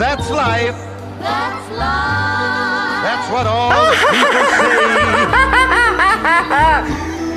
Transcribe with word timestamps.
That's 0.00 0.30
life. 0.30 0.80
That's 1.20 1.68
life. 1.76 3.04
That's 3.04 3.26
what 3.30 3.46
all 3.46 3.68
people 4.08 4.44
say. 4.56 4.80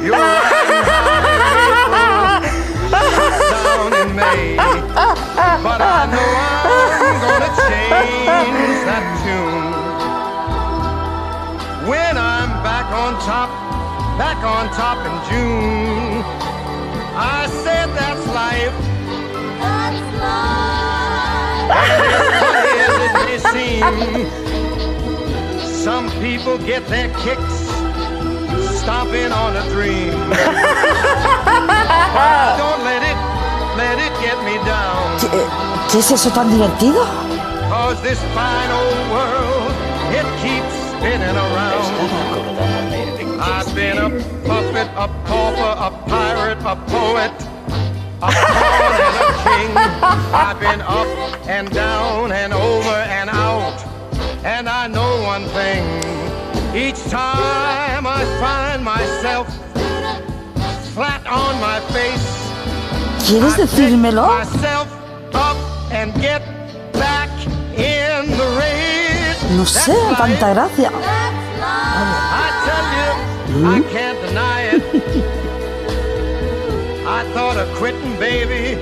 You're 0.05 0.15
riding 0.15 0.87
high, 0.87 2.39
April, 2.87 3.43
down 3.51 3.91
in 3.99 4.15
May. 4.15 4.55
But 4.55 5.81
I 5.83 6.07
know 6.07 6.31
I'm 7.03 7.19
gonna 7.19 7.51
change 7.67 8.79
that 8.87 9.05
tune. 9.27 9.75
When 11.89 12.15
I'm 12.15 12.51
back 12.63 12.87
on 12.95 13.19
top, 13.27 13.49
back 14.17 14.39
on 14.39 14.71
top 14.71 15.03
in 15.05 15.15
June. 15.29 15.62
Some 25.83 26.09
people 26.21 26.57
get 26.57 26.87
their 26.87 27.09
kicks 27.19 27.55
stomping 28.79 29.31
on 29.31 29.57
a 29.57 29.63
dream. 29.71 30.11
Don't 32.59 32.83
let 32.87 33.03
it, 33.03 33.17
let 33.75 33.99
it 33.99 34.13
get 34.23 34.37
me 34.47 34.55
down. 34.63 35.19
¿Qué, 35.19 35.27
eh, 35.27 35.47
qué 35.91 35.99
es 35.99 36.11
eso 36.11 36.29
tan 36.31 36.49
divertido? 36.49 37.05
Cause 37.69 38.01
this 38.01 38.19
fine 38.33 38.71
old 38.71 39.11
world, 39.11 39.73
it 40.11 40.25
keeps 40.41 40.73
spinning 40.91 41.35
around. 41.35 41.93
I've 43.39 43.73
been 43.75 43.97
a 43.97 44.09
puppet, 44.47 44.89
a 44.95 45.07
pauper, 45.27 45.73
a 45.87 45.91
pirate, 46.07 46.59
a 46.65 46.75
poet, 46.87 47.33
a 48.21 48.31
pawn 48.31 48.91
and 49.07 49.17
a 49.19 49.31
king. 49.43 49.71
I've 50.33 50.59
been 50.59 50.81
up 50.81 51.07
and 51.47 51.69
down 51.71 52.31
and 52.31 52.42
one 55.33 55.49
thing. 55.49 55.83
Each 56.75 57.01
time 57.09 58.05
I 58.05 58.21
find 58.43 58.83
myself 58.83 59.45
flat 60.93 61.21
on 61.25 61.53
my 61.69 61.79
face, 61.95 62.27
¿Quieres 63.25 63.57
decírmelo? 63.57 64.27
myself 64.27 64.87
up 65.33 65.57
and 65.91 66.13
get 66.21 66.41
back 66.93 67.31
in 67.75 68.19
the 68.39 68.47
race. 68.61 69.41
No 69.57 69.65
sé, 69.65 69.95
tanta 70.17 70.53
gracia. 70.53 70.91
I 72.43 72.47
tell 72.67 72.87
you, 72.99 73.09
I 73.75 73.79
can't 73.93 74.19
deny 74.27 74.59
it. 74.75 74.83
I 77.17 77.21
thought 77.33 77.57
of 77.57 77.67
quitting, 77.79 78.15
baby, 78.19 78.77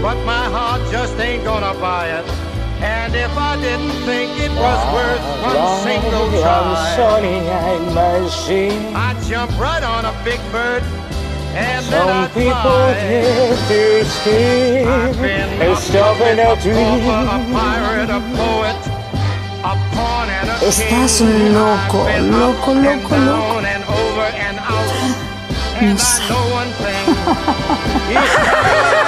but 0.00 0.16
my 0.24 0.44
heart 0.54 0.80
just 0.90 1.18
ain't 1.20 1.44
gonna 1.44 1.74
buy 1.86 2.04
it. 2.18 2.47
And 2.80 3.14
if 3.14 3.36
I 3.36 3.56
didn't 3.60 3.90
think 4.06 4.30
it 4.38 4.50
was 4.52 4.80
worth 4.94 5.22
one 5.42 5.82
single 5.82 6.30
try, 6.42 6.94
I'd 8.94 9.18
jump 9.26 9.50
right 9.58 9.82
on 9.82 10.04
a 10.04 10.12
big 10.24 10.40
bird 10.52 10.82
and 11.58 11.84
then 11.86 12.06
Some 12.06 12.08
I'd 12.08 12.32
people 12.32 12.52
fly. 12.54 12.94
get 12.94 13.58
thirsty 13.66 14.84
I've 14.86 15.18
and 15.24 15.62
a 15.62 15.76
stop 15.76 16.20
in 16.20 16.36
puppet, 16.38 16.66
a 16.66 16.70
a 16.70 16.74
pauper, 17.02 17.34
a 17.34 17.38
pirate, 17.52 18.10
a 18.10 18.20
poet, 18.38 18.80
a 19.64 19.74
pawn 19.94 20.28
and 20.30 20.48
a 20.50 20.54
Estás 20.62 21.18
king. 21.18 21.54
loco, 21.54 21.98
I've 22.06 22.22
been 22.22 22.34
up 22.34 22.66
loco, 22.66 22.72
and 22.78 22.86
loco, 23.02 23.16
loco. 23.18 23.58
and 23.66 23.82
over 23.84 24.28
and 24.38 24.58
out. 24.60 24.92
And 25.80 25.96
I 25.96 26.02
sé. 26.02 26.28
know 26.28 26.44
one 26.54 26.70
thing. 26.82 27.04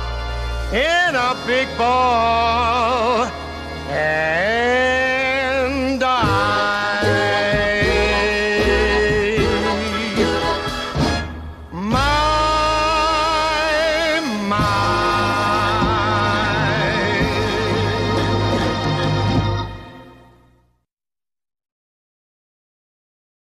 in 0.73 1.15
a 1.15 1.35
big 1.45 1.67
ball 1.77 3.29